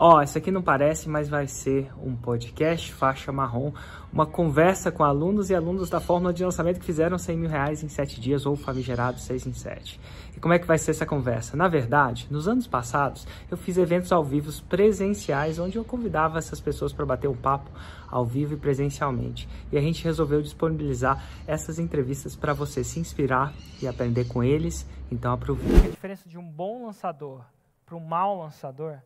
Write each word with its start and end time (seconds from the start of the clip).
Ó, 0.00 0.18
oh, 0.18 0.22
isso 0.22 0.38
aqui 0.38 0.52
não 0.52 0.62
parece, 0.62 1.08
mas 1.08 1.28
vai 1.28 1.48
ser 1.48 1.90
um 2.00 2.14
podcast 2.14 2.92
faixa 2.94 3.32
marrom, 3.32 3.72
uma 4.12 4.24
conversa 4.24 4.92
com 4.92 5.02
alunos 5.02 5.50
e 5.50 5.56
alunos 5.56 5.90
da 5.90 5.98
fórmula 5.98 6.32
de 6.32 6.44
lançamento 6.44 6.78
que 6.78 6.86
fizeram 6.86 7.18
100 7.18 7.36
mil 7.36 7.50
reais 7.50 7.82
em 7.82 7.88
7 7.88 8.20
dias 8.20 8.46
ou 8.46 8.54
famigerado 8.54 9.18
6 9.18 9.48
em 9.48 9.52
7. 9.52 10.00
E 10.36 10.38
como 10.38 10.54
é 10.54 10.58
que 10.60 10.68
vai 10.68 10.78
ser 10.78 10.92
essa 10.92 11.04
conversa? 11.04 11.56
Na 11.56 11.66
verdade, 11.66 12.28
nos 12.30 12.46
anos 12.46 12.64
passados, 12.64 13.26
eu 13.50 13.56
fiz 13.56 13.76
eventos 13.76 14.12
ao 14.12 14.22
vivo 14.22 14.52
presenciais, 14.68 15.58
onde 15.58 15.78
eu 15.78 15.84
convidava 15.84 16.38
essas 16.38 16.60
pessoas 16.60 16.92
para 16.92 17.04
bater 17.04 17.26
um 17.26 17.36
papo 17.36 17.68
ao 18.08 18.24
vivo 18.24 18.54
e 18.54 18.56
presencialmente. 18.56 19.48
E 19.72 19.76
a 19.76 19.80
gente 19.80 20.04
resolveu 20.04 20.40
disponibilizar 20.40 21.20
essas 21.44 21.80
entrevistas 21.80 22.36
para 22.36 22.52
você 22.52 22.84
se 22.84 23.00
inspirar 23.00 23.52
e 23.82 23.88
aprender 23.88 24.28
com 24.28 24.44
eles. 24.44 24.86
Então 25.10 25.32
aproveite. 25.32 25.88
A 25.88 25.90
diferença 25.90 26.28
de 26.28 26.38
um 26.38 26.48
bom 26.48 26.86
lançador 26.86 27.44
para 27.84 27.96
um 27.96 28.00
mau 28.00 28.38
lançador 28.38 28.98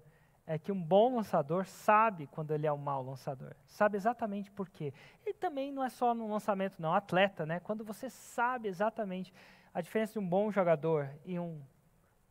é 0.47 0.59
que 0.59 0.73
um 0.73 0.83
bom 0.83 1.17
lançador 1.17 1.67
sabe 1.67 2.27
quando 2.27 2.53
ele 2.53 2.67
é 2.67 2.73
um 2.73 2.79
mau 2.79 3.03
lançador. 3.03 3.55
Sabe 3.67 3.97
exatamente 3.97 4.51
por 4.51 4.69
quê. 4.69 4.93
E 5.25 5.33
também 5.33 5.71
não 5.71 5.85
é 5.85 5.89
só 5.89 6.15
no 6.15 6.31
lançamento, 6.31 6.81
não. 6.81 6.93
Atleta, 6.93 7.47
né? 7.47 7.61
Quando 7.61 7.85
você 7.85 8.11
sabe 8.11 8.69
exatamente 8.69 9.33
a 9.73 9.81
diferença 9.81 10.15
de 10.15 10.19
um 10.19 10.29
bom 10.29 10.51
jogador 10.51 11.09
e 11.25 11.39
um 11.39 11.61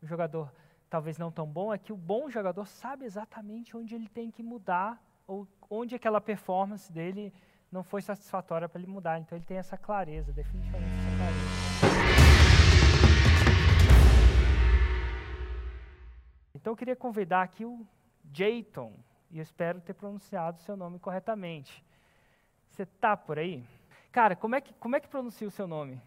jogador 0.02 0.52
talvez 0.90 1.16
não 1.16 1.32
tão 1.32 1.46
bom 1.46 1.72
é 1.72 1.78
que 1.78 1.92
o 1.92 1.96
bom 1.96 2.28
jogador 2.28 2.66
sabe 2.66 3.06
exatamente 3.06 3.76
onde 3.76 3.94
ele 3.94 4.08
tem 4.08 4.30
que 4.30 4.42
mudar 4.42 5.02
ou 5.26 5.48
onde 5.70 5.94
aquela 5.94 6.20
performance 6.20 6.92
dele 6.92 7.32
não 7.70 7.82
foi 7.82 8.02
satisfatória 8.02 8.68
para 8.68 8.78
ele 8.80 8.90
mudar. 8.90 9.18
Então 9.18 9.36
ele 9.38 9.44
tem 9.44 9.56
essa 9.56 9.78
clareza, 9.78 10.32
definitivamente 10.32 10.92
essa 10.98 11.16
clareza. 11.16 11.62
Então 16.54 16.74
eu 16.74 16.76
queria 16.76 16.94
convidar 16.94 17.42
aqui 17.42 17.64
o 17.64 17.86
Jayton, 18.32 18.92
e 19.30 19.38
eu 19.38 19.42
espero 19.42 19.80
ter 19.80 19.94
pronunciado 19.94 20.58
o 20.58 20.62
seu 20.62 20.76
nome 20.76 20.98
corretamente. 20.98 21.84
Você 22.70 22.86
tá 22.86 23.16
por 23.16 23.38
aí? 23.38 23.64
Cara, 24.10 24.34
como 24.34 24.54
é 24.54 24.60
que, 24.60 24.72
como 24.74 24.96
é 24.96 25.00
que 25.00 25.08
pronuncia 25.08 25.46
o 25.46 25.50
seu 25.50 25.66
nome? 25.66 26.00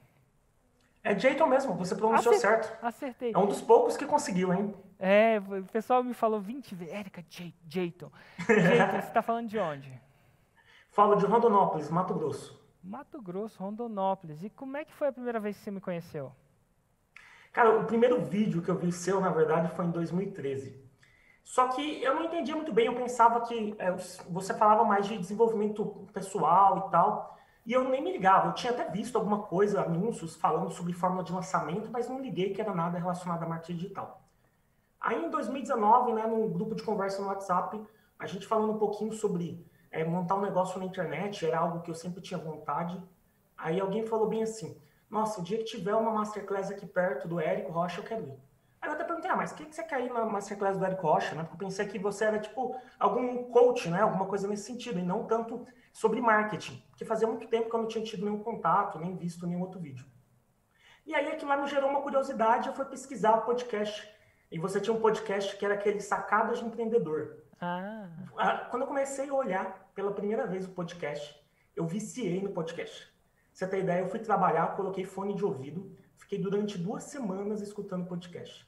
É 1.04 1.18
Jayton 1.18 1.46
mesmo, 1.46 1.76
você 1.76 1.96
pronunciou 1.96 2.34
certo. 2.34 2.76
Acertei. 2.84 3.32
É 3.34 3.38
um 3.38 3.46
dos 3.46 3.62
poucos 3.62 3.96
que 3.96 4.06
conseguiu, 4.08 4.52
hein? 4.52 4.74
É, 4.98 5.40
o 5.40 5.66
pessoal 5.66 6.04
me 6.04 6.16
falou 6.16 6.42
20 6.42 6.74
vezes. 6.74 6.94
Érica, 6.94 7.24
Jayton. 7.68 8.12
Jayton, 8.40 9.02
você 9.02 9.08
está 9.08 9.22
falando 9.22 9.48
de 9.48 9.60
onde? 9.60 10.02
Falo 10.90 11.16
de 11.16 11.26
Rondonópolis, 11.26 11.92
Mato 11.92 12.16
Grosso. 12.16 12.60
Mato 12.84 13.22
Grosso, 13.22 13.62
Rondonópolis. 13.62 14.44
E 14.44 14.50
como 14.50 14.78
é 14.78 14.86
que 14.86 14.94
foi 14.94 15.10
a 15.10 15.12
primeira 15.12 15.40
vez 15.40 15.58
que 15.58 15.64
você 15.64 15.72
me 15.72 15.82
conheceu? 15.82 16.32
Cara, 17.52 17.78
o 17.80 17.86
primeiro 17.86 18.20
vídeo 18.22 18.62
que 18.62 18.70
eu 18.70 18.78
vi 18.78 18.92
seu, 18.92 19.20
na 19.22 19.30
verdade, 19.30 19.70
foi 19.76 19.86
em 19.86 19.92
2013. 19.92 20.85
Só 21.46 21.68
que 21.68 22.02
eu 22.02 22.16
não 22.16 22.24
entendia 22.24 22.56
muito 22.56 22.74
bem, 22.74 22.88
eu 22.88 22.96
pensava 22.96 23.40
que 23.42 23.76
é, 23.78 23.92
você 24.28 24.52
falava 24.56 24.84
mais 24.84 25.06
de 25.06 25.16
desenvolvimento 25.16 25.86
pessoal 26.12 26.88
e 26.88 26.92
tal, 26.92 27.38
e 27.64 27.72
eu 27.72 27.84
nem 27.88 28.04
me 28.04 28.12
ligava. 28.12 28.48
Eu 28.48 28.54
tinha 28.54 28.74
até 28.74 28.90
visto 28.90 29.16
alguma 29.16 29.44
coisa, 29.44 29.84
anúncios 29.84 30.36
falando 30.36 30.72
sobre 30.72 30.92
fórmula 30.92 31.24
de 31.24 31.32
lançamento, 31.32 31.88
mas 31.92 32.10
não 32.10 32.20
liguei 32.20 32.52
que 32.52 32.60
era 32.60 32.74
nada 32.74 32.98
relacionado 32.98 33.44
à 33.44 33.48
marketing 33.48 33.78
digital. 33.78 34.24
Aí 35.00 35.24
em 35.24 35.30
2019, 35.30 36.14
né, 36.14 36.26
num 36.26 36.50
grupo 36.52 36.74
de 36.74 36.82
conversa 36.82 37.22
no 37.22 37.28
WhatsApp, 37.28 37.80
a 38.18 38.26
gente 38.26 38.48
falando 38.48 38.74
um 38.74 38.80
pouquinho 38.80 39.14
sobre 39.14 39.64
é, 39.92 40.04
montar 40.04 40.36
um 40.36 40.42
negócio 40.42 40.80
na 40.80 40.86
internet, 40.86 41.46
era 41.46 41.60
algo 41.60 41.82
que 41.82 41.92
eu 41.92 41.96
sempre 41.96 42.22
tinha 42.22 42.40
vontade. 42.40 43.00
Aí 43.56 43.80
alguém 43.80 44.04
falou 44.08 44.28
bem 44.28 44.42
assim: 44.42 44.82
Nossa, 45.12 45.40
o 45.40 45.44
dia 45.44 45.60
que 45.60 45.66
tiver 45.66 45.94
uma 45.94 46.12
masterclass 46.12 46.72
aqui 46.72 46.88
perto 46.88 47.28
do 47.28 47.40
Érico 47.40 47.72
Rocha, 47.72 48.02
eu 48.02 48.04
quero 48.04 48.24
ir. 48.24 48.40
Aí 48.82 48.90
eu 48.90 48.94
até 48.94 49.04
perguntei, 49.04 49.25
ah, 49.36 49.38
mas 49.38 49.52
o 49.52 49.56
que, 49.56 49.66
você 49.66 49.84
quer 49.84 50.02
ir 50.02 50.12
na 50.12 50.26
Masterclass 50.26 50.78
do 50.78 50.86
Érico 50.86 51.08
Rocha, 51.08 51.36
né? 51.36 51.44
Porque 51.44 51.56
eu 51.56 51.68
pensei 51.68 51.86
que 51.86 52.00
você 52.00 52.24
era, 52.24 52.40
tipo, 52.40 52.76
algum 52.98 53.44
coach, 53.52 53.90
né? 53.90 54.02
Alguma 54.02 54.26
coisa 54.26 54.48
nesse 54.48 54.64
sentido, 54.64 54.98
e 54.98 55.04
não 55.04 55.26
tanto 55.26 55.68
sobre 55.92 56.22
marketing. 56.22 56.82
Porque 56.90 57.04
fazia 57.04 57.28
muito 57.28 57.48
tempo 57.48 57.70
que 57.70 57.76
eu 57.76 57.82
não 57.82 57.88
tinha 57.88 58.04
tido 58.04 58.26
nenhum 58.26 58.42
contato, 58.42 58.98
nem 58.98 59.16
visto 59.16 59.46
nenhum 59.46 59.62
outro 59.62 59.80
vídeo. 59.80 60.06
E 61.06 61.14
aí 61.14 61.28
aquilo 61.28 61.50
lá 61.50 61.58
me 61.58 61.68
gerou 61.68 61.90
uma 61.90 62.02
curiosidade, 62.02 62.68
eu 62.68 62.74
fui 62.74 62.86
pesquisar 62.86 63.36
o 63.36 63.42
podcast. 63.42 64.10
E 64.50 64.58
você 64.58 64.80
tinha 64.80 64.96
um 64.96 65.02
podcast 65.02 65.56
que 65.58 65.66
era 65.66 65.74
aquele 65.74 66.00
Sacadas 66.00 66.60
de 66.60 66.66
Empreendedor. 66.66 67.44
Ah. 67.60 68.10
ah. 68.38 68.58
Quando 68.70 68.84
eu 68.84 68.88
comecei 68.88 69.30
a 69.30 69.34
olhar 69.34 69.92
pela 69.94 70.12
primeira 70.14 70.48
vez 70.48 70.66
o 70.66 70.70
podcast, 70.70 71.36
eu 71.76 71.86
viciei 71.86 72.42
no 72.42 72.52
podcast. 72.52 73.14
Você 73.52 73.68
tem 73.68 73.82
ideia, 73.82 74.02
eu 74.02 74.10
fui 74.10 74.20
trabalhar, 74.20 74.76
coloquei 74.76 75.06
fone 75.06 75.36
de 75.36 75.44
ouvido, 75.44 75.96
fiquei 76.18 76.40
durante 76.40 76.78
duas 76.78 77.04
semanas 77.04 77.62
escutando 77.62 78.06
podcast. 78.06 78.66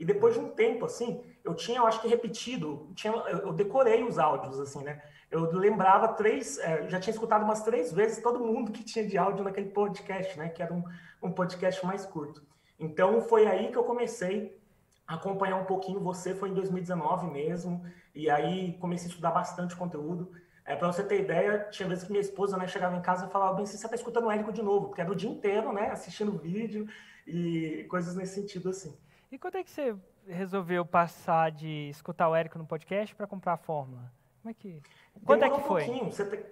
E 0.00 0.04
depois 0.04 0.32
de 0.32 0.40
um 0.40 0.48
tempo, 0.48 0.86
assim, 0.86 1.22
eu 1.44 1.54
tinha, 1.54 1.76
eu 1.76 1.86
acho 1.86 2.00
que 2.00 2.08
repetido, 2.08 2.90
tinha, 2.94 3.12
eu 3.12 3.52
decorei 3.52 4.02
os 4.02 4.18
áudios, 4.18 4.58
assim, 4.58 4.82
né? 4.82 5.02
Eu 5.30 5.52
lembrava 5.52 6.08
três, 6.08 6.58
é, 6.58 6.88
já 6.88 6.98
tinha 6.98 7.12
escutado 7.12 7.44
umas 7.44 7.62
três 7.62 7.92
vezes 7.92 8.22
todo 8.22 8.40
mundo 8.40 8.72
que 8.72 8.82
tinha 8.82 9.06
de 9.06 9.18
áudio 9.18 9.44
naquele 9.44 9.68
podcast, 9.68 10.38
né? 10.38 10.48
Que 10.48 10.62
era 10.62 10.72
um, 10.72 10.82
um 11.22 11.30
podcast 11.30 11.84
mais 11.84 12.06
curto. 12.06 12.42
Então, 12.78 13.20
foi 13.20 13.46
aí 13.46 13.70
que 13.70 13.76
eu 13.76 13.84
comecei 13.84 14.58
a 15.06 15.16
acompanhar 15.16 15.56
um 15.56 15.66
pouquinho 15.66 16.00
você, 16.00 16.34
foi 16.34 16.48
em 16.48 16.54
2019 16.54 17.30
mesmo, 17.30 17.84
e 18.14 18.30
aí 18.30 18.78
comecei 18.80 19.06
a 19.06 19.10
estudar 19.10 19.32
bastante 19.32 19.76
conteúdo. 19.76 20.32
É, 20.64 20.74
para 20.76 20.90
você 20.90 21.02
ter 21.02 21.20
ideia, 21.20 21.68
tinha 21.70 21.86
vezes 21.86 22.04
que 22.04 22.10
minha 22.10 22.22
esposa 22.22 22.56
né, 22.56 22.66
chegava 22.66 22.96
em 22.96 23.02
casa 23.02 23.26
e 23.26 23.30
falava, 23.30 23.52
bem, 23.52 23.66
você 23.66 23.76
está 23.76 23.94
escutando 23.94 24.28
o 24.28 24.30
Érico 24.30 24.50
de 24.50 24.62
novo, 24.62 24.86
porque 24.86 25.02
era 25.02 25.12
o 25.12 25.16
dia 25.16 25.28
inteiro, 25.28 25.74
né, 25.74 25.90
assistindo 25.90 26.38
vídeo 26.38 26.88
e 27.26 27.84
coisas 27.90 28.16
nesse 28.16 28.40
sentido 28.40 28.70
assim. 28.70 28.96
E 29.30 29.38
quando 29.38 29.56
é 29.56 29.62
que 29.62 29.70
você 29.70 29.96
resolveu 30.26 30.84
passar 30.84 31.50
de 31.50 31.88
escutar 31.88 32.28
o 32.28 32.34
Érico 32.34 32.58
no 32.58 32.66
podcast 32.66 33.14
para 33.14 33.26
comprar 33.26 33.52
a 33.52 33.56
fórmula? 33.56 34.12
Como 34.42 34.50
é 34.50 34.54
que. 34.54 34.82
Quando 35.24 35.40
demorou 35.40 35.58
é 35.58 35.62
que 35.62 35.68
foi? 35.68 35.82
Um 35.82 35.86
pouquinho. 35.86 36.12
Você 36.12 36.24
te... 36.24 36.44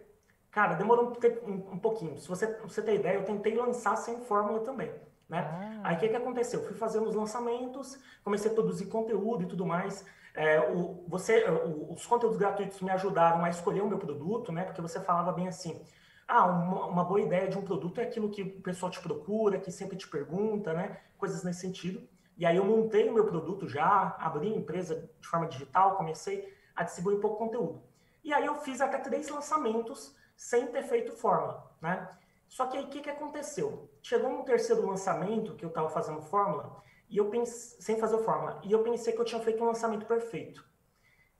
Cara, 0.51 0.75
demorou 0.75 1.13
um, 1.45 1.73
um, 1.73 1.79
pouquinho. 1.79 2.19
Se 2.19 2.29
você, 2.29 2.47
você 2.61 2.81
ter 2.81 2.95
ideia, 2.95 3.17
eu 3.17 3.25
tentei 3.25 3.55
lançar 3.55 3.97
sem 3.97 4.21
fórmula 4.21 4.61
também. 4.61 4.93
Né? 5.29 5.41
Ah. 5.41 5.89
Aí 5.89 5.97
o 5.97 5.99
que, 5.99 6.09
que 6.09 6.17
aconteceu? 6.17 6.65
Fui 6.65 6.75
fazendo 6.75 7.07
os 7.09 7.15
lançamentos, 7.15 7.99
comecei 8.25 8.51
a 8.51 8.55
produzir 8.55 8.87
conteúdo 8.87 9.43
e 9.43 9.47
tudo 9.47 9.67
mais. 9.67 10.07
É, 10.35 10.61
o, 10.61 11.05
você, 11.09 11.45
o, 11.51 11.93
os 11.93 12.07
conteúdos 12.07 12.39
gratuitos 12.39 12.81
me 12.81 12.91
ajudaram 12.91 13.45
a 13.45 13.51
escolher 13.51 13.83
o 13.83 13.89
meu 13.89 13.99
produto, 13.99 14.53
né? 14.53 14.65
Porque 14.65 14.81
você 14.81 15.01
falava 15.01 15.33
bem 15.33 15.49
assim. 15.49 15.83
Ah, 16.27 16.47
uma, 16.47 16.87
uma, 16.87 17.05
boa 17.05 17.21
ideia 17.21 17.49
de 17.49 17.59
um 17.59 17.63
produto 17.63 18.01
é 18.01 18.05
aquilo 18.05 18.31
que 18.31 18.43
o 18.43 18.63
pessoal 18.63 18.91
te 18.91 19.01
procura, 19.01 19.59
que 19.59 19.73
sempre 19.73 19.97
te 19.97 20.07
pergunta, 20.07 20.73
né? 20.73 21.01
Coisas 21.17 21.43
nesse 21.43 21.61
sentido. 21.61 22.07
E 22.39 22.47
aí 22.47 22.57
eu 22.57 22.65
montei 22.65 23.09
o 23.09 23.13
meu 23.13 23.27
produto 23.27 23.69
já, 23.69 24.17
abri 24.19 24.53
a 24.53 24.57
empresa 24.57 25.11
de 25.21 25.27
forma 25.27 25.49
digital, 25.49 25.97
comecei 25.97 26.57
a 26.75 26.85
distribuir 26.85 27.19
pouco 27.19 27.37
conteúdo. 27.37 27.83
E 28.23 28.33
aí 28.33 28.47
eu 28.47 28.55
fiz 28.55 28.81
até 28.81 28.99
três 28.99 29.29
lançamentos 29.29 30.17
sem 30.37 30.69
ter 30.69 30.85
feito 30.85 31.13
fórmula, 31.13 31.69
né? 31.83 32.09
Só 32.47 32.67
que 32.67 32.79
aí 32.79 32.85
o 32.85 32.89
que, 32.89 33.01
que 33.01 33.11
aconteceu? 33.11 33.91
Chegou 34.01 34.31
no 34.31 34.45
terceiro 34.45 34.87
lançamento 34.87 35.57
que 35.57 35.65
eu 35.65 35.69
estava 35.69 35.91
fazendo 35.91 36.23
fórmula, 36.23 36.81
e 37.11 37.17
eu 37.17 37.29
pensei, 37.29 37.81
sem 37.81 37.99
fazer 37.99 38.19
fórmula, 38.19 38.61
e 38.63 38.71
eu 38.71 38.83
pensei 38.85 39.13
que 39.13 39.21
eu 39.21 39.25
tinha 39.25 39.41
feito 39.41 39.63
um 39.63 39.67
lançamento 39.67 40.07
perfeito. 40.07 40.65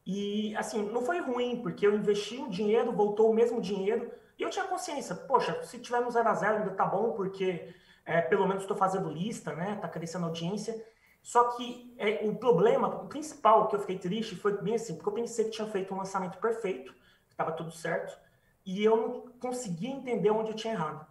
E 0.05 0.57
assim, 0.57 0.83
não 0.83 1.03
foi 1.03 1.21
ruim, 1.21 1.63
porque 1.63 1.87
eu 1.87 1.95
investi 1.95 2.39
o 2.39 2.49
dinheiro, 2.49 2.93
voltou 2.93 3.31
o 3.31 3.35
mesmo 3.35 3.61
dinheiro, 3.61 4.11
e 4.39 4.43
eu 4.43 4.51
tinha 4.51 4.65
consciência, 4.67 5.15
poxa, 5.15 5.63
se 5.65 5.79
tiver 5.79 6.01
no 6.01 6.11
zero 6.11 6.29
a 6.29 6.35
zero 6.35 6.59
ainda 6.59 6.71
tá 6.71 6.87
bom, 6.87 7.13
porque 7.13 7.75
é, 8.07 8.21
pelo 8.21 8.47
menos 8.47 8.63
estou 8.63 8.77
fazendo 8.77 9.11
lista, 9.11 9.53
né? 9.55 9.75
Está 9.75 9.89
crescendo 9.89 10.25
a 10.25 10.29
audiência. 10.29 10.81
Só 11.21 11.57
que 11.57 11.95
é, 11.99 12.21
o 12.23 12.37
problema 12.37 12.89
o 12.89 13.09
principal 13.09 13.69
que 13.69 13.75
eu 13.75 13.81
fiquei 13.81 13.99
triste 13.99 14.37
foi 14.37 14.57
bem 14.63 14.77
assim, 14.77 14.95
porque 14.95 15.09
eu 15.09 15.13
pensei 15.13 15.47
que 15.47 15.51
tinha 15.51 15.67
feito 15.69 15.93
um 15.93 15.99
lançamento 15.99 16.39
perfeito, 16.39 16.93
que 17.27 17.33
estava 17.33 17.53
tudo 17.53 17.73
certo, 17.73 18.17
e 18.65 18.83
eu 18.85 18.97
não 18.97 19.33
conseguia 19.41 19.91
entender 19.91 20.31
onde 20.31 20.51
eu 20.51 20.57
tinha 20.57 20.73
errado. 20.73 21.07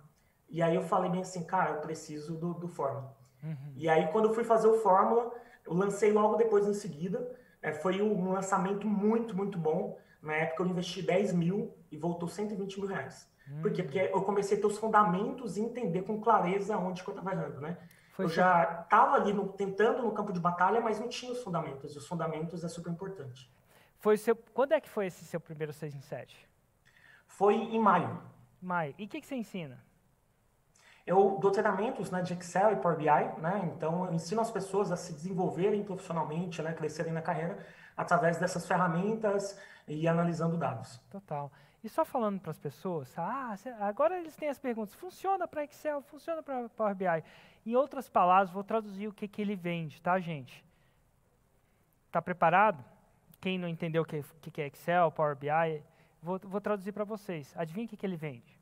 E 0.49 0.61
aí 0.61 0.75
eu 0.75 0.81
falei 0.81 1.11
bem 1.11 1.21
assim, 1.21 1.43
cara, 1.43 1.71
eu 1.71 1.81
preciso 1.81 2.35
do, 2.35 2.53
do 2.53 2.67
Fórmula. 2.69 3.13
Uhum. 3.43 3.73
E 3.75 3.89
aí 3.89 4.07
quando 4.07 4.29
eu 4.29 4.33
fui 4.33 4.45
fazer 4.45 4.67
o 4.67 4.79
Fórmula, 4.79 5.31
eu 5.65 5.73
lancei 5.73 6.11
logo 6.13 6.35
depois 6.35 6.65
em 6.65 6.73
seguida. 6.73 7.29
É, 7.61 7.73
foi 7.73 8.01
um 8.01 8.31
lançamento 8.31 8.87
muito, 8.87 9.35
muito 9.35 9.57
bom. 9.57 9.99
Na 10.21 10.33
época 10.33 10.63
eu 10.63 10.67
investi 10.67 11.01
10 11.01 11.33
mil 11.33 11.75
e 11.91 11.97
voltou 11.97 12.27
120 12.27 12.79
mil 12.79 12.89
reais. 12.89 13.29
Hum. 13.49 13.61
Por 13.61 13.71
quê? 13.71 13.83
Porque 13.83 13.99
eu 13.99 14.21
comecei 14.21 14.57
a 14.57 14.61
ter 14.61 14.67
os 14.67 14.77
fundamentos 14.77 15.57
e 15.57 15.61
entender 15.61 16.03
com 16.03 16.19
clareza 16.19 16.77
onde 16.77 17.03
que 17.03 17.09
eu 17.09 17.15
estava 17.15 17.31
errando, 17.31 17.61
né? 17.61 17.77
Foi 18.13 18.25
eu 18.25 18.29
já 18.29 18.81
estava 18.83 19.15
ali 19.15 19.31
no, 19.31 19.47
tentando 19.49 20.01
no 20.01 20.11
campo 20.11 20.33
de 20.33 20.39
batalha, 20.39 20.81
mas 20.81 20.99
não 20.99 21.07
tinha 21.07 21.31
os 21.31 21.43
fundamentos. 21.43 21.93
E 21.93 21.97
os 21.97 22.07
fundamentos 22.07 22.63
é 22.63 22.67
super 22.67 22.89
importante. 22.89 23.49
Foi 23.99 24.17
seu, 24.17 24.35
quando 24.35 24.71
é 24.71 24.81
que 24.81 24.89
foi 24.89 25.05
esse 25.05 25.23
seu 25.23 25.39
primeiro 25.39 25.71
6 25.71 25.95
em 25.95 26.01
7? 26.01 26.49
Foi 27.27 27.53
em 27.53 27.79
maio. 27.79 28.19
Maio. 28.61 28.95
E 28.97 29.05
o 29.05 29.07
que, 29.07 29.21
que 29.21 29.27
você 29.27 29.35
ensina? 29.35 29.79
Eu 31.05 31.37
dou 31.39 31.51
treinamentos 31.51 32.11
né, 32.11 32.21
de 32.21 32.33
Excel 32.33 32.73
e 32.73 32.75
Power 32.77 32.97
BI, 32.97 33.05
né? 33.05 33.71
Então 33.75 34.05
eu 34.05 34.13
ensino 34.13 34.41
as 34.41 34.51
pessoas 34.51 34.91
a 34.91 34.97
se 34.97 35.13
desenvolverem 35.13 35.83
profissionalmente, 35.83 36.61
né, 36.61 36.73
crescerem 36.73 37.13
na 37.13 37.21
carreira 37.21 37.65
através 37.97 38.37
dessas 38.37 38.65
ferramentas 38.65 39.59
e 39.87 40.07
analisando 40.07 40.55
dados. 40.55 41.01
Total. 41.09 41.51
E 41.83 41.89
só 41.89 42.05
falando 42.05 42.39
para 42.39 42.51
as 42.51 42.59
pessoas, 42.59 43.13
ah, 43.17 43.55
agora 43.79 44.17
eles 44.17 44.35
têm 44.35 44.49
as 44.49 44.59
perguntas, 44.59 44.93
funciona 44.93 45.47
para 45.47 45.63
Excel, 45.63 46.01
funciona 46.01 46.41
para 46.43 46.69
Power 46.69 46.95
BI. 46.95 47.23
Em 47.65 47.75
outras 47.75 48.07
palavras, 48.07 48.51
vou 48.51 48.63
traduzir 48.63 49.07
o 49.07 49.13
que, 49.13 49.27
que 49.27 49.41
ele 49.41 49.55
vende, 49.55 50.01
tá, 50.01 50.19
gente? 50.19 50.63
Está 52.07 52.21
preparado? 52.21 52.83
quem 53.39 53.57
não 53.57 53.67
entendeu 53.67 54.01
o 54.01 54.05
que, 54.05 54.51
que 54.51 54.61
é 54.61 54.67
Excel, 54.67 55.11
Power 55.11 55.35
BI, 55.35 55.83
vou, 56.21 56.39
vou 56.39 56.61
traduzir 56.61 56.91
para 56.91 57.03
vocês. 57.03 57.53
Adivinha 57.55 57.85
o 57.85 57.89
que, 57.89 57.97
que 57.97 58.05
ele 58.05 58.17
vende? 58.17 58.59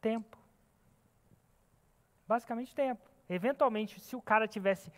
Tempo. 0.00 0.38
Basicamente 2.26 2.74
tempo. 2.74 3.02
Eventualmente, 3.28 4.00
se 4.00 4.14
o 4.14 4.22
cara 4.22 4.46
tivesse 4.46 4.92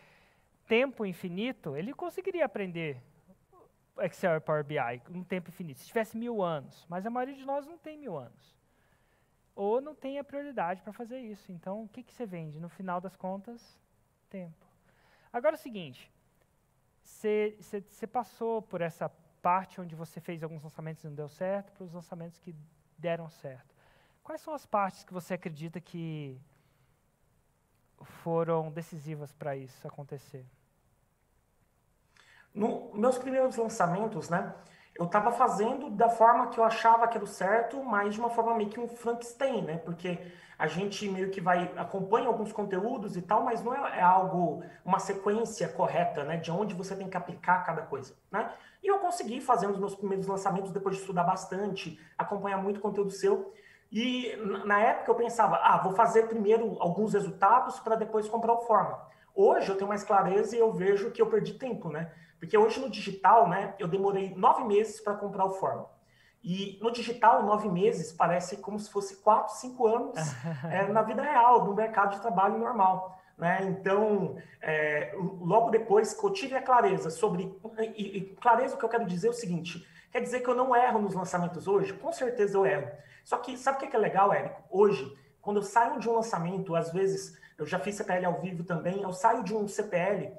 tempo 0.71 1.05
infinito, 1.05 1.75
ele 1.75 1.93
conseguiria 1.93 2.45
aprender 2.45 3.03
Excel 3.99 4.37
e 4.37 4.39
Power 4.39 4.63
BI 4.63 5.01
um 5.09 5.21
tempo 5.21 5.49
infinito. 5.49 5.81
Se 5.81 5.87
tivesse 5.87 6.15
mil 6.17 6.41
anos. 6.41 6.85
Mas 6.87 7.05
a 7.05 7.09
maioria 7.09 7.35
de 7.35 7.45
nós 7.45 7.67
não 7.67 7.77
tem 7.77 7.97
mil 7.97 8.17
anos. 8.17 8.57
Ou 9.53 9.81
não 9.81 9.93
tem 9.93 10.17
a 10.17 10.23
prioridade 10.23 10.81
para 10.81 10.93
fazer 10.93 11.19
isso. 11.19 11.51
Então, 11.51 11.83
o 11.83 11.89
que, 11.89 12.01
que 12.01 12.13
você 12.13 12.25
vende? 12.25 12.57
No 12.57 12.69
final 12.69 13.01
das 13.01 13.17
contas, 13.17 13.77
tempo. 14.29 14.65
Agora 15.33 15.55
é 15.55 15.59
o 15.59 15.61
seguinte, 15.61 16.09
você 17.03 18.07
passou 18.09 18.61
por 18.61 18.79
essa 18.79 19.09
parte 19.41 19.81
onde 19.81 19.93
você 19.93 20.21
fez 20.21 20.41
alguns 20.41 20.63
lançamentos 20.63 21.03
e 21.03 21.07
não 21.07 21.15
deu 21.15 21.27
certo, 21.27 21.73
para 21.73 21.83
os 21.83 21.91
lançamentos 21.91 22.39
que 22.39 22.55
deram 22.97 23.29
certo. 23.29 23.75
Quais 24.23 24.39
são 24.39 24.53
as 24.53 24.65
partes 24.65 25.03
que 25.03 25.11
você 25.11 25.33
acredita 25.33 25.81
que 25.81 26.39
foram 28.23 28.71
decisivas 28.71 29.33
para 29.33 29.57
isso 29.57 29.85
acontecer? 29.85 30.45
No 32.53 32.91
meus 32.93 33.17
primeiros 33.17 33.55
lançamentos, 33.55 34.29
né, 34.29 34.53
eu 34.95 35.05
estava 35.05 35.31
fazendo 35.31 35.89
da 35.89 36.09
forma 36.09 36.47
que 36.47 36.59
eu 36.59 36.63
achava 36.63 37.07
que 37.07 37.17
era 37.17 37.23
o 37.23 37.27
certo, 37.27 37.83
mas 37.83 38.13
de 38.13 38.19
uma 38.19 38.29
forma 38.29 38.53
meio 38.53 38.69
que 38.69 38.79
um 38.79 38.87
Frankenstein, 38.87 39.61
né? 39.61 39.77
Porque 39.77 40.19
a 40.59 40.67
gente 40.67 41.09
meio 41.09 41.31
que 41.31 41.41
vai 41.41 41.71
acompanha 41.75 42.27
alguns 42.27 42.51
conteúdos 42.51 43.17
e 43.17 43.21
tal, 43.21 43.43
mas 43.43 43.63
não 43.63 43.73
é, 43.73 43.99
é, 43.99 44.01
algo 44.01 44.63
uma 44.85 44.99
sequência 44.99 45.67
correta, 45.69 46.23
né? 46.23 46.37
De 46.37 46.51
onde 46.51 46.75
você 46.75 46.95
tem 46.95 47.09
que 47.09 47.17
aplicar 47.17 47.65
cada 47.65 47.81
coisa, 47.81 48.13
né? 48.29 48.53
E 48.83 48.87
eu 48.87 48.99
consegui 48.99 49.41
fazer 49.41 49.67
os 49.67 49.79
meus 49.79 49.95
primeiros 49.95 50.27
lançamentos 50.27 50.71
depois 50.71 50.95
de 50.95 51.01
estudar 51.01 51.23
bastante, 51.23 51.99
acompanhar 52.17 52.57
muito 52.57 52.79
conteúdo 52.79 53.11
seu. 53.11 53.53
E 53.91 54.35
na 54.65 54.79
época 54.79 55.09
eu 55.11 55.15
pensava, 55.15 55.57
ah, 55.63 55.77
vou 55.77 55.93
fazer 55.93 56.27
primeiro 56.27 56.77
alguns 56.79 57.13
resultados 57.13 57.79
para 57.79 57.95
depois 57.95 58.27
comprar 58.27 58.53
o 58.53 58.61
Forma. 58.61 58.99
Hoje 59.35 59.69
eu 59.69 59.75
tenho 59.75 59.87
mais 59.87 60.03
clareza 60.03 60.55
e 60.55 60.59
eu 60.59 60.71
vejo 60.71 61.11
que 61.11 61.21
eu 61.21 61.27
perdi 61.27 61.53
tempo, 61.53 61.89
né? 61.89 62.11
Porque 62.39 62.57
hoje 62.57 62.79
no 62.79 62.89
digital, 62.89 63.47
né, 63.47 63.75
eu 63.77 63.87
demorei 63.87 64.33
nove 64.35 64.63
meses 64.63 64.99
para 64.99 65.13
comprar 65.13 65.45
o 65.45 65.51
Forma. 65.51 65.87
E 66.43 66.79
no 66.81 66.91
digital, 66.91 67.43
nove 67.43 67.69
meses 67.69 68.11
parece 68.11 68.57
como 68.57 68.79
se 68.79 68.89
fosse 68.89 69.17
quatro, 69.17 69.53
cinco 69.55 69.85
anos 69.87 70.17
é, 70.71 70.85
na 70.89 71.03
vida 71.03 71.21
real, 71.21 71.63
no 71.65 71.75
mercado 71.75 72.15
de 72.15 72.21
trabalho 72.21 72.57
normal. 72.57 73.21
Né? 73.37 73.59
Então, 73.63 74.37
é, 74.59 75.15
logo 75.39 75.69
depois 75.69 76.13
que 76.13 76.25
eu 76.25 76.31
tive 76.31 76.55
a 76.55 76.61
clareza 76.61 77.09
sobre. 77.09 77.55
E, 77.95 78.17
e, 78.17 78.21
clareza, 78.41 78.75
o 78.75 78.77
que 78.77 78.85
eu 78.85 78.89
quero 78.89 79.05
dizer 79.05 79.27
é 79.27 79.29
o 79.31 79.33
seguinte: 79.33 79.87
quer 80.11 80.21
dizer 80.21 80.41
que 80.41 80.49
eu 80.49 80.55
não 80.55 80.75
erro 80.75 80.99
nos 80.99 81.13
lançamentos 81.13 81.67
hoje? 81.67 81.93
Com 81.93 82.11
certeza 82.11 82.57
eu 82.57 82.65
erro. 82.65 82.87
Só 83.23 83.37
que, 83.37 83.55
sabe 83.57 83.77
o 83.77 83.89
que 83.89 83.95
é 83.95 83.99
legal, 83.99 84.33
Érico? 84.33 84.63
Hoje, 84.69 85.15
quando 85.41 85.57
eu 85.57 85.63
saio 85.63 85.99
de 85.99 86.09
um 86.09 86.13
lançamento, 86.13 86.75
às 86.75 86.91
vezes, 86.91 87.39
eu 87.61 87.67
já 87.67 87.79
fiz 87.79 87.95
CPL 87.95 88.25
ao 88.25 88.39
vivo 88.41 88.63
também, 88.63 89.01
eu 89.01 89.13
saio 89.13 89.43
de 89.43 89.55
um 89.55 89.67
CPL 89.67 90.31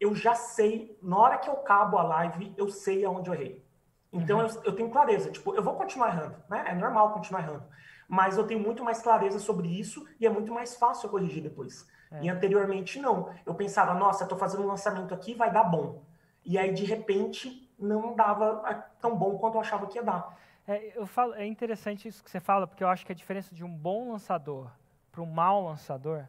eu 0.00 0.14
já 0.14 0.34
sei, 0.34 0.98
na 1.02 1.18
hora 1.18 1.38
que 1.38 1.48
eu 1.48 1.56
cabo 1.56 1.98
a 1.98 2.02
live, 2.02 2.54
eu 2.56 2.70
sei 2.70 3.04
aonde 3.04 3.28
eu 3.28 3.34
errei. 3.34 3.62
Então 4.10 4.38
uhum. 4.38 4.46
eu, 4.46 4.62
eu, 4.64 4.74
tenho 4.74 4.90
clareza, 4.90 5.30
tipo, 5.30 5.54
eu 5.54 5.62
vou 5.62 5.74
continuar 5.74 6.08
errando, 6.08 6.36
né? 6.48 6.64
É 6.68 6.74
normal 6.74 7.12
continuar 7.12 7.42
errando. 7.42 7.64
Mas 8.08 8.36
eu 8.36 8.46
tenho 8.46 8.58
muito 8.58 8.82
mais 8.82 9.00
clareza 9.02 9.38
sobre 9.38 9.68
isso 9.68 10.04
e 10.18 10.26
é 10.26 10.30
muito 10.30 10.52
mais 10.52 10.74
fácil 10.74 11.06
eu 11.06 11.10
corrigir 11.10 11.42
depois. 11.42 11.86
É. 12.10 12.22
E 12.22 12.28
anteriormente 12.28 12.98
não. 12.98 13.32
Eu 13.44 13.54
pensava, 13.54 13.94
nossa, 13.94 14.24
eu 14.24 14.28
tô 14.28 14.36
fazendo 14.36 14.64
um 14.64 14.66
lançamento 14.66 15.14
aqui, 15.14 15.34
vai 15.34 15.52
dar 15.52 15.64
bom. 15.64 16.02
E 16.44 16.58
aí, 16.58 16.72
de 16.72 16.84
repente, 16.84 17.70
não 17.78 18.16
dava 18.16 18.62
é, 18.66 18.74
tão 19.00 19.14
bom 19.16 19.38
quanto 19.38 19.56
eu 19.56 19.60
achava 19.60 19.86
que 19.86 19.98
ia 19.98 20.02
dar. 20.02 20.36
É, 20.66 20.98
eu 20.98 21.06
falo, 21.06 21.34
é 21.34 21.46
interessante 21.46 22.08
isso 22.08 22.24
que 22.24 22.30
você 22.30 22.40
fala, 22.40 22.66
porque 22.66 22.82
eu 22.82 22.88
acho 22.88 23.06
que 23.06 23.12
a 23.12 23.14
diferença 23.14 23.54
de 23.54 23.62
um 23.62 23.70
bom 23.70 24.10
lançador 24.10 24.72
para 25.12 25.20
um 25.20 25.26
mau 25.26 25.62
lançador 25.62 26.26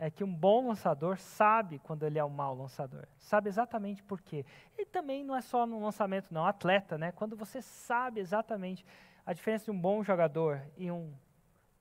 é 0.00 0.10
que 0.10 0.24
um 0.24 0.34
bom 0.34 0.68
lançador 0.68 1.18
sabe 1.18 1.78
quando 1.78 2.04
ele 2.04 2.18
é 2.18 2.24
um 2.24 2.30
mau 2.30 2.54
lançador. 2.54 3.06
Sabe 3.18 3.50
exatamente 3.50 4.02
por 4.02 4.18
quê. 4.22 4.46
E 4.78 4.86
também 4.86 5.22
não 5.22 5.36
é 5.36 5.42
só 5.42 5.66
no 5.66 5.78
lançamento, 5.78 6.32
não. 6.32 6.46
Atleta, 6.46 6.96
né? 6.96 7.12
Quando 7.12 7.36
você 7.36 7.60
sabe 7.60 8.18
exatamente 8.18 8.82
a 9.26 9.34
diferença 9.34 9.66
de 9.66 9.70
um 9.70 9.78
bom 9.78 10.02
jogador 10.02 10.62
e 10.78 10.90
um 10.90 11.12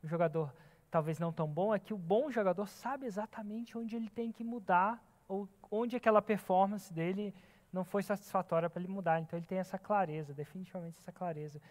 jogador 0.04 0.54
talvez 0.92 1.18
não 1.18 1.32
tão 1.32 1.48
bom, 1.48 1.74
é 1.74 1.80
que 1.80 1.94
o 1.94 1.98
bom 1.98 2.30
jogador 2.30 2.68
sabe 2.68 3.06
exatamente 3.06 3.78
onde 3.78 3.96
ele 3.96 4.10
tem 4.10 4.34
que 4.34 4.44
mudar 4.44 5.02
ou 5.26 5.48
onde 5.72 5.96
aquela 5.96 6.22
performance 6.22 6.94
dele 6.94 7.34
não 7.72 7.86
foi 7.86 8.04
satisfatória 8.04 8.70
para 8.70 8.82
ele 8.82 8.92
mudar. 8.92 9.22
Então 9.22 9.40
ele 9.40 9.46
tem 9.46 9.60
essa 9.60 9.80
clareza, 9.80 10.34
definitivamente 10.34 11.00
essa 11.00 11.14
clareza. 11.14 11.62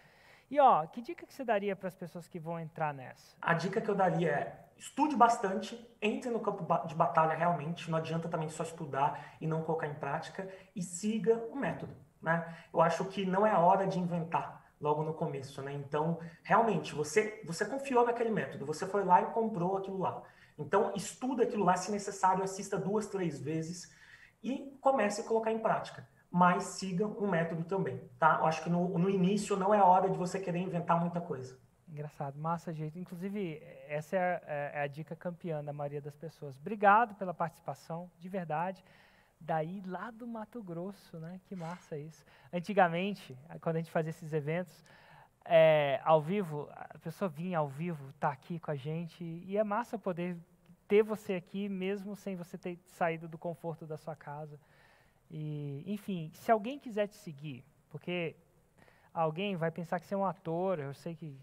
E 0.49 0.59
ó, 0.59 0.85
que 0.87 1.01
dica 1.01 1.27
que 1.27 1.33
você 1.33 1.43
daria 1.43 1.75
para 1.75 1.87
as 1.87 1.95
pessoas 1.95 2.27
que 2.27 2.39
vão 2.39 2.59
entrar 2.59 2.93
nessa? 2.93 3.37
A 3.39 3.53
dica 3.53 3.79
que 3.79 3.89
eu 3.89 3.95
daria 3.95 4.31
é 4.31 4.65
estude 4.79 5.15
bastante, 5.15 5.77
entre 6.01 6.29
no 6.31 6.39
campo 6.39 6.65
de 6.87 6.95
batalha 6.95 7.35
realmente, 7.35 7.91
não 7.91 7.97
adianta 7.97 8.29
também 8.29 8.49
só 8.49 8.63
estudar 8.63 9.35
e 9.39 9.45
não 9.45 9.61
colocar 9.61 9.87
em 9.87 9.93
prática, 9.93 10.49
e 10.73 10.81
siga 10.81 11.35
o 11.51 11.55
método. 11.55 11.93
Né? 12.21 12.57
Eu 12.73 12.81
acho 12.81 13.03
que 13.05 13.25
não 13.25 13.45
é 13.45 13.51
a 13.51 13.59
hora 13.59 13.85
de 13.85 13.99
inventar 13.99 14.65
logo 14.79 15.03
no 15.03 15.13
começo, 15.13 15.61
né? 15.61 15.73
Então, 15.73 16.19
realmente, 16.41 16.95
você, 16.95 17.41
você 17.45 17.65
confiou 17.65 18.05
naquele 18.05 18.29
método, 18.29 18.65
você 18.65 18.87
foi 18.87 19.03
lá 19.03 19.21
e 19.21 19.25
comprou 19.27 19.77
aquilo 19.77 19.97
lá. 19.97 20.23
Então, 20.57 20.93
estuda 20.95 21.43
aquilo 21.43 21.65
lá, 21.65 21.75
se 21.75 21.91
necessário, 21.91 22.41
assista 22.41 22.77
duas, 22.77 23.05
três 23.07 23.41
vezes 23.41 23.93
e 24.41 24.77
comece 24.79 25.19
a 25.19 25.25
colocar 25.25 25.51
em 25.51 25.59
prática 25.59 26.07
mas 26.31 26.63
siga 26.63 27.07
um 27.07 27.27
método 27.27 27.63
também, 27.63 27.99
tá? 28.19 28.37
Eu 28.39 28.45
acho 28.45 28.63
que 28.63 28.69
no, 28.69 28.97
no 28.97 29.09
início 29.09 29.55
não 29.55 29.73
é 29.73 29.81
hora 29.81 30.09
de 30.09 30.17
você 30.17 30.39
querer 30.39 30.59
inventar 30.59 30.99
muita 30.99 31.19
coisa. 31.19 31.57
Engraçado, 31.87 32.37
massa, 32.37 32.71
jeito. 32.71 32.99
Inclusive, 32.99 33.61
essa 33.87 34.15
é 34.15 34.19
a, 34.19 34.79
é 34.79 34.81
a, 34.83 34.87
dica 34.87 35.15
campeã 35.15 35.63
da 35.63 35.73
maioria 35.73 35.99
das 35.99 36.15
pessoas. 36.15 36.55
Obrigado 36.57 37.15
pela 37.15 37.33
participação, 37.33 38.11
de 38.19 38.29
verdade. 38.29 38.83
Daí, 39.41 39.81
lá 39.87 40.11
do 40.11 40.27
Mato 40.27 40.61
Grosso, 40.61 41.17
né? 41.17 41.41
Que 41.45 41.55
massa 41.55 41.97
isso. 41.97 42.23
Antigamente, 42.53 43.35
quando 43.61 43.77
a 43.77 43.79
gente 43.79 43.89
fazia 43.89 44.11
esses 44.11 44.33
eventos, 44.33 44.85
é, 45.43 45.99
ao 46.03 46.21
vivo, 46.21 46.69
a 46.71 46.99
pessoa 46.99 47.27
vinha 47.27 47.57
ao 47.57 47.67
vivo, 47.67 48.13
tá 48.19 48.29
aqui 48.29 48.59
com 48.59 48.69
a 48.69 48.75
gente, 48.75 49.23
e 49.23 49.57
é 49.57 49.63
massa 49.63 49.97
poder 49.97 50.37
ter 50.87 51.01
você 51.01 51.33
aqui, 51.33 51.67
mesmo 51.67 52.15
sem 52.15 52.35
você 52.35 52.55
ter 52.55 52.79
saído 52.85 53.27
do 53.27 53.37
conforto 53.37 53.87
da 53.87 53.97
sua 53.97 54.15
casa. 54.15 54.59
E, 55.29 55.83
enfim, 55.85 56.31
se 56.33 56.51
alguém 56.51 56.79
quiser 56.79 57.07
te 57.07 57.15
seguir, 57.15 57.63
porque 57.89 58.35
alguém 59.13 59.55
vai 59.55 59.71
pensar 59.71 59.99
que 59.99 60.05
você 60.05 60.15
é 60.15 60.17
um 60.17 60.25
ator, 60.25 60.79
eu 60.79 60.93
sei 60.93 61.15
que 61.15 61.37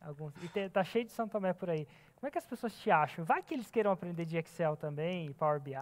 alguns. 0.00 0.34
E 0.42 0.48
te, 0.48 0.68
tá 0.68 0.84
cheio 0.84 1.04
de 1.04 1.12
São 1.12 1.28
Tomé 1.28 1.52
por 1.52 1.70
aí. 1.70 1.86
Como 2.16 2.28
é 2.28 2.30
que 2.30 2.38
as 2.38 2.46
pessoas 2.46 2.74
te 2.78 2.90
acham? 2.90 3.24
Vai 3.24 3.42
que 3.42 3.52
eles 3.52 3.70
queiram 3.70 3.90
aprender 3.90 4.24
de 4.24 4.36
Excel 4.36 4.76
também 4.76 5.26
e 5.26 5.34
Power 5.34 5.60
BI. 5.60 5.74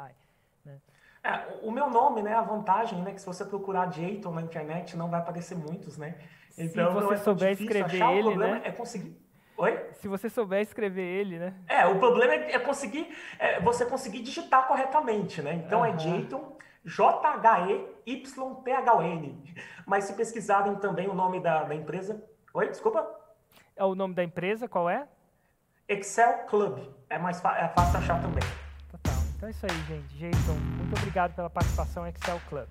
Né? 0.64 0.80
É, 1.22 1.58
o 1.62 1.70
meu 1.70 1.90
nome, 1.90 2.22
né, 2.22 2.34
a 2.34 2.40
vantagem, 2.40 3.02
né, 3.02 3.12
que 3.12 3.20
se 3.20 3.26
você 3.26 3.44
procurar 3.44 3.92
Jayton 3.92 4.32
na 4.32 4.40
internet, 4.40 4.96
não 4.96 5.10
vai 5.10 5.20
aparecer 5.20 5.54
muitos, 5.54 5.98
né? 5.98 6.14
Então, 6.56 6.88
se 6.88 6.94
você 6.94 7.14
é 7.14 7.16
souber 7.18 7.52
escrever 7.52 8.02
achar, 8.02 8.14
ele, 8.14 8.36
né? 8.36 8.62
É 8.64 8.72
conseguir. 8.72 9.16
Oi? 9.56 9.78
Se 9.92 10.08
você 10.08 10.30
souber 10.30 10.62
escrever 10.62 11.02
ele, 11.02 11.38
né? 11.38 11.54
É, 11.68 11.86
o 11.86 11.98
problema 11.98 12.32
é, 12.32 12.54
é 12.54 12.58
conseguir, 12.58 13.14
é, 13.38 13.60
você 13.60 13.84
conseguir 13.84 14.22
digitar 14.22 14.66
corretamente, 14.66 15.42
né? 15.42 15.54
Então 15.54 15.80
uhum. 15.80 15.84
é 15.84 15.98
Jayton 15.98 16.56
J-H-E-Y-T-H-O-N. 16.84 18.54
Mas 19.86 20.04
se 20.04 20.14
pesquisarem 20.14 20.76
também 20.76 21.08
o 21.08 21.14
nome 21.14 21.40
da, 21.40 21.64
da 21.64 21.74
empresa. 21.74 22.22
Oi, 22.54 22.68
desculpa? 22.68 23.08
É 23.76 23.84
o 23.84 23.94
nome 23.94 24.14
da 24.14 24.24
empresa, 24.24 24.68
qual 24.68 24.88
é? 24.88 25.06
Excel 25.88 26.46
Club. 26.46 26.78
É 27.08 27.18
mais 27.18 27.38
é 27.38 27.68
fácil 27.68 27.98
achar 27.98 28.20
também. 28.22 28.44
Total. 28.90 29.14
Então 29.36 29.48
é 29.48 29.50
isso 29.50 29.66
aí, 29.66 29.82
gente. 29.88 30.18
Jason, 30.18 30.54
muito 30.54 30.96
obrigado 30.96 31.34
pela 31.34 31.50
participação 31.50 32.06
Excel 32.06 32.40
Club. 32.48 32.68